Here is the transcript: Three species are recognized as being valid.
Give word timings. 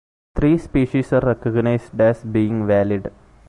Three 0.35 0.57
species 0.57 1.13
are 1.13 1.19
recognized 1.19 2.01
as 2.01 2.23
being 2.23 2.65
valid. 2.65 3.11